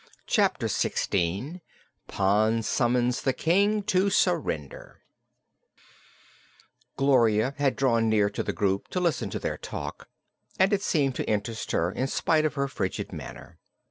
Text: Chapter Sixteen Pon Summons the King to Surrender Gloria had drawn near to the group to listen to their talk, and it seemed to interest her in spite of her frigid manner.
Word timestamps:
Chapter 0.25 0.67
Sixteen 0.67 1.61
Pon 2.07 2.63
Summons 2.63 3.21
the 3.21 3.33
King 3.33 3.83
to 3.83 4.09
Surrender 4.09 5.01
Gloria 6.97 7.53
had 7.59 7.75
drawn 7.75 8.09
near 8.09 8.27
to 8.27 8.41
the 8.41 8.51
group 8.51 8.87
to 8.87 8.99
listen 8.99 9.29
to 9.29 9.37
their 9.37 9.57
talk, 9.59 10.09
and 10.57 10.73
it 10.73 10.81
seemed 10.81 11.13
to 11.17 11.29
interest 11.29 11.69
her 11.71 11.91
in 11.91 12.07
spite 12.07 12.45
of 12.45 12.55
her 12.55 12.67
frigid 12.67 13.13
manner. 13.13 13.59